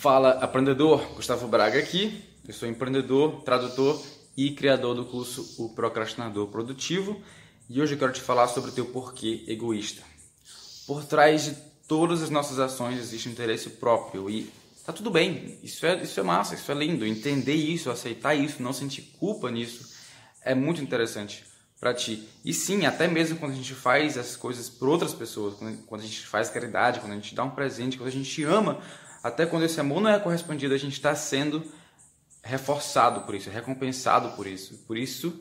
[0.00, 2.24] Fala aprendedor, Gustavo Braga aqui.
[2.48, 4.02] Eu sou empreendedor, tradutor
[4.34, 7.20] e criador do curso O Procrastinador Produtivo.
[7.68, 10.02] E hoje eu quero te falar sobre o teu porquê egoísta.
[10.86, 11.54] Por trás de
[11.86, 14.50] todas as nossas ações existe um interesse próprio e
[14.86, 15.58] tá tudo bem.
[15.62, 17.04] Isso é, isso é massa, isso é lindo.
[17.04, 19.86] Entender isso, aceitar isso, não sentir culpa nisso
[20.42, 21.44] é muito interessante
[21.78, 22.26] para ti.
[22.42, 25.56] E sim, até mesmo quando a gente faz as coisas por outras pessoas,
[25.86, 28.80] quando a gente faz caridade, quando a gente dá um presente, quando a gente ama,
[29.22, 31.62] até quando esse amor não é correspondido, a gente está sendo
[32.42, 34.78] reforçado por isso, recompensado por isso.
[34.86, 35.38] Por isso,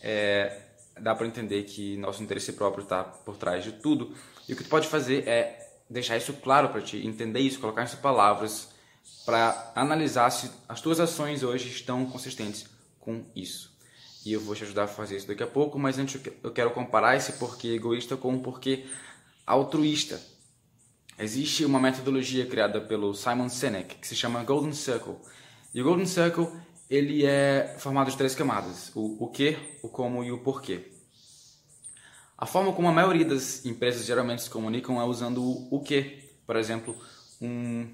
[0.00, 0.62] é,
[0.98, 4.14] dá para entender que nosso interesse próprio está por trás de tudo.
[4.48, 5.58] E o que tu pode fazer é
[5.88, 8.68] deixar isso claro para ti, entender isso, colocar isso palavras,
[9.24, 12.66] para analisar se as tuas ações hoje estão consistentes
[12.98, 13.72] com isso.
[14.24, 16.70] E eu vou te ajudar a fazer isso daqui a pouco, mas antes eu quero
[16.70, 18.86] comparar esse porquê egoísta com um porquê
[19.46, 20.20] altruísta.
[21.18, 25.16] Existe uma metodologia criada pelo Simon Sinek que se chama Golden Circle.
[25.74, 26.48] E o Golden Circle
[26.88, 30.90] ele é formado de três camadas: o, o que, o como e o porquê.
[32.36, 36.30] A forma como a maioria das empresas geralmente se comunicam é usando o, o que.
[36.46, 36.96] Por exemplo,
[37.40, 37.88] um,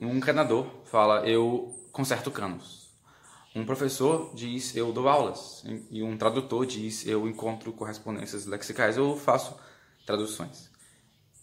[0.00, 2.88] um encanador fala: Eu conserto canos.
[3.54, 5.64] Um professor diz: Eu dou aulas.
[5.90, 9.54] E um tradutor diz: Eu encontro correspondências lexicais, eu faço
[10.06, 10.70] traduções.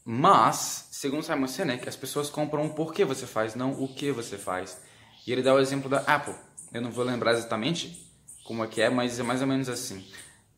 [0.08, 4.38] Mas, segundo Simon Sinek, as pessoas compram o porquê você faz, não o que você
[4.38, 4.78] faz.
[5.26, 6.36] E ele dá o exemplo da Apple.
[6.72, 8.08] Eu não vou lembrar exatamente
[8.44, 10.06] como é que é, mas é mais ou menos assim.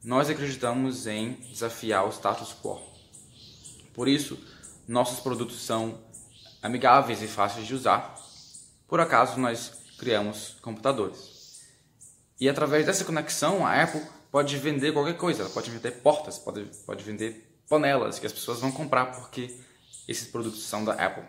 [0.03, 2.81] Nós acreditamos em desafiar o status quo.
[3.93, 4.37] Por isso,
[4.85, 5.97] nossos produtos são
[6.61, 8.15] amigáveis e fáceis de usar.
[8.85, 11.63] Por acaso, nós criamos computadores.
[12.37, 15.43] E através dessa conexão, a Apple pode vender qualquer coisa.
[15.43, 19.55] Ela pode vender portas, pode, pode vender panelas que as pessoas vão comprar porque
[20.07, 21.23] esses produtos são da Apple.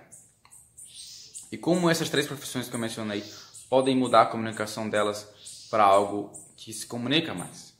[1.50, 3.24] E como essas três profissões que eu mencionei
[3.68, 5.26] podem mudar a comunicação delas
[5.70, 7.74] para algo que se comunica mais.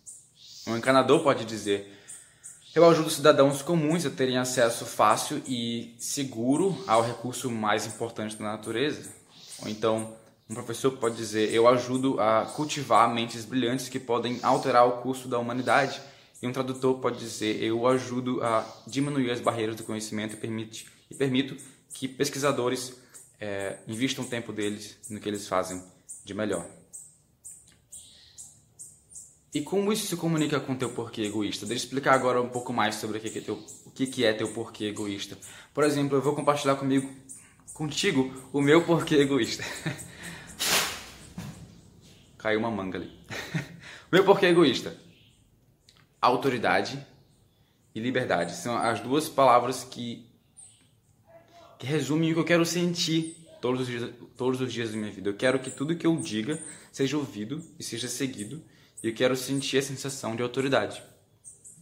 [0.66, 1.98] Um encanador pode dizer:
[2.74, 8.44] Eu ajudo cidadãos comuns a terem acesso fácil e seguro ao recurso mais importante da
[8.44, 9.10] natureza.
[9.62, 10.14] Ou então,
[10.48, 15.28] um professor pode dizer: Eu ajudo a cultivar mentes brilhantes que podem alterar o curso
[15.28, 16.00] da humanidade
[16.40, 20.86] e um tradutor pode dizer: eu ajudo a diminuir as barreiras do conhecimento e, permite,
[21.10, 21.56] e permito
[21.92, 22.94] que pesquisadores
[23.40, 25.82] é, investam o tempo deles no que eles fazem
[26.24, 26.64] de melhor.
[29.52, 31.66] E como isso se comunica com teu porquê egoísta?
[31.66, 33.54] Deixa eu explicar agora um pouco mais sobre o que é teu,
[33.86, 35.38] o que é teu porquê egoísta.
[35.72, 37.10] Por exemplo, eu vou compartilhar comigo,
[37.72, 39.64] contigo, o meu porquê egoísta.
[42.36, 43.10] Caiu uma manga ali.
[44.12, 45.07] meu porquê egoísta
[46.20, 47.04] autoridade
[47.94, 48.54] e liberdade.
[48.54, 50.26] São as duas palavras que,
[51.78, 55.12] que resumem o que eu quero sentir todos os, dias, todos os dias da minha
[55.12, 55.28] vida.
[55.30, 56.60] Eu quero que tudo que eu diga
[56.92, 58.62] seja ouvido e seja seguido.
[59.02, 61.02] E eu quero sentir a sensação de autoridade,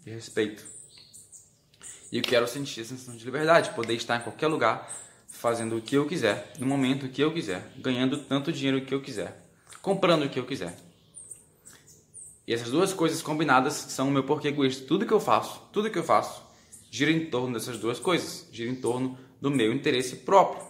[0.05, 0.67] de respeito.
[2.13, 4.91] E eu quero sentir a sensação de liberdade, poder estar em qualquer lugar,
[5.29, 9.03] fazendo o que eu quiser, no momento que eu quiser, ganhando tanto dinheiro que eu
[9.03, 9.45] quiser,
[9.83, 10.86] comprando o que eu quiser.
[12.47, 14.87] E essas duas coisas combinadas são o meu porquê egoísta.
[14.87, 16.43] Tudo que eu faço, tudo que eu faço,
[16.91, 18.47] gira em torno dessas duas coisas.
[18.53, 20.65] Gira em torno do meu interesse próprio.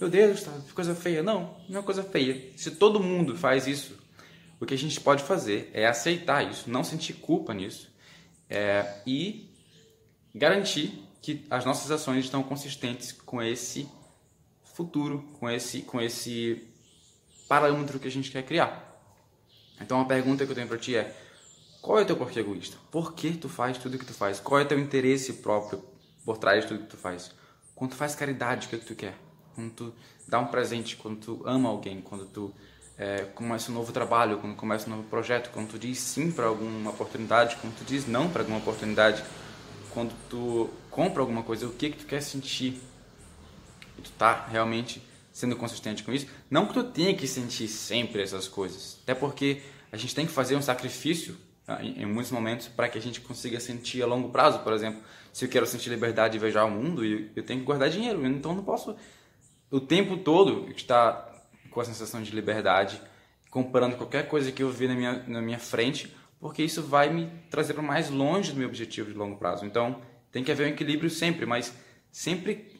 [0.00, 1.22] Meu Deus, tá, coisa feia.
[1.22, 2.52] Não, não é coisa feia.
[2.56, 3.98] Se todo mundo faz isso,
[4.60, 7.90] o que a gente pode fazer é aceitar isso, não sentir culpa nisso
[8.48, 9.50] é, e
[10.34, 13.88] garantir que as nossas ações estão consistentes com esse
[14.74, 16.66] futuro, com esse, com esse
[17.48, 18.97] parâmetro que a gente quer criar.
[19.80, 21.14] Então a pergunta que eu tenho para ti é:
[21.80, 22.76] qual é o teu porquê egoísta?
[22.90, 24.40] Por que tu faz tudo o que tu faz?
[24.40, 25.82] Qual é o teu interesse próprio
[26.24, 27.30] por trás de tudo que tu faz?
[27.74, 29.14] Quando tu faz caridade, o que, é que tu quer?
[29.54, 29.94] Quando tu
[30.26, 32.52] dá um presente, quando tu ama alguém, quando tu
[32.98, 36.46] é, começa um novo trabalho, quando começa um novo projeto, quando tu diz sim para
[36.46, 39.22] alguma oportunidade, quando tu diz não para alguma oportunidade,
[39.90, 42.82] quando tu compra alguma coisa, o que que tu quer sentir?
[43.96, 45.00] E tu tá realmente
[45.38, 46.26] sendo consistente com isso.
[46.50, 49.62] Não que tu tenha que sentir sempre essas coisas, até porque
[49.92, 53.20] a gente tem que fazer um sacrifício tá, em, muitos momentos para que a gente
[53.20, 54.58] consiga sentir a longo prazo.
[54.58, 55.00] Por exemplo,
[55.32, 58.52] se eu quero sentir liberdade de viajar o mundo, eu tenho que guardar dinheiro, então
[58.52, 58.96] não posso
[59.70, 61.32] o tempo todo estar
[61.70, 63.00] com a sensação de liberdade,
[63.48, 67.30] comprando qualquer coisa que eu ver na minha, na minha frente, porque isso vai me
[67.48, 69.64] trazer para mais longe do meu objetivo de longo prazo.
[69.64, 70.02] Então,
[70.32, 71.72] tem que haver um equilíbrio sempre, mas
[72.10, 72.77] sempre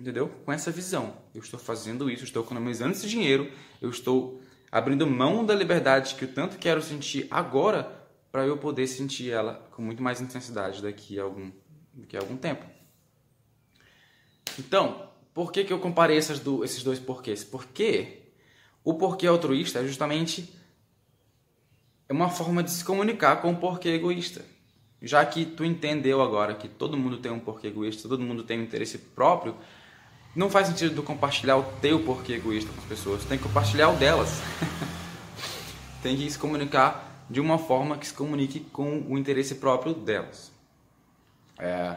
[0.00, 0.28] entendeu?
[0.44, 1.14] Com essa visão.
[1.34, 3.52] Eu estou fazendo isso, estou economizando esse dinheiro,
[3.82, 4.40] eu estou
[4.72, 8.00] abrindo mão da liberdade que eu tanto quero sentir agora
[8.32, 11.50] para eu poder sentir ela com muito mais intensidade daqui a algum,
[11.92, 12.64] daqui a algum tempo.
[14.58, 17.44] Então, por que, que eu comparei essas do, esses dois porquês?
[17.44, 18.22] Porque
[18.82, 20.52] o porquê altruísta é justamente
[22.08, 24.44] uma forma de se comunicar com o porquê egoísta.
[25.02, 28.60] Já que tu entendeu agora que todo mundo tem um porquê egoísta, todo mundo tem
[28.60, 29.56] um interesse próprio,
[30.34, 33.90] não faz sentido tu compartilhar o teu porquê egoísta com as pessoas, tem que compartilhar
[33.90, 34.40] o delas.
[36.02, 40.52] tem que se comunicar de uma forma que se comunique com o interesse próprio delas.
[41.58, 41.96] É,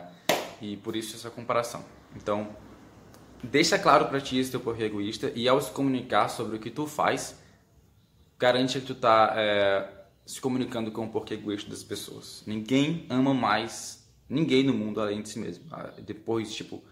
[0.61, 1.83] e por isso essa comparação.
[2.15, 2.55] Então,
[3.43, 6.69] deixa claro para ti esse teu porquê egoísta e ao se comunicar sobre o que
[6.69, 7.39] tu faz,
[8.37, 9.87] garante que tu tá é,
[10.25, 12.43] se comunicando com o porquê egoísta das pessoas.
[12.45, 15.65] Ninguém ama mais ninguém no mundo além de si mesmo.
[15.71, 16.83] Ah, depois, tipo,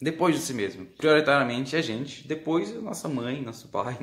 [0.00, 0.86] depois de si mesmo.
[0.86, 3.98] Prioritariamente a gente, depois a nossa mãe, nosso pai.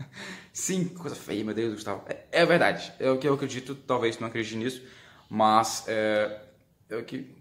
[0.52, 2.04] Sim, coisa feia, meu Deus, Gustavo.
[2.08, 4.82] É, é verdade, é o que eu acredito, talvez não acredite nisso,
[5.28, 6.40] mas é,
[6.88, 7.34] é o que,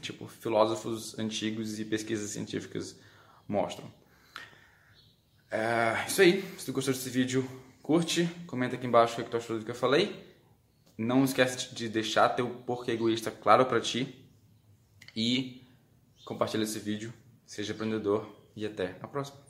[0.00, 2.98] tipo, filósofos antigos e pesquisas científicas
[3.46, 3.90] mostram.
[5.50, 7.48] É isso aí, se tu gostou desse vídeo,
[7.80, 10.34] curte, comenta aqui embaixo o que tu achou do que eu falei.
[10.98, 14.24] Não esquece de deixar teu porquê egoísta claro para ti
[15.14, 15.64] e
[16.24, 17.12] compartilha esse vídeo
[17.46, 18.26] Seja empreendedor
[18.56, 19.43] e até a próxima.